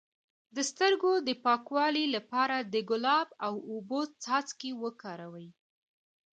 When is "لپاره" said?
2.15-2.57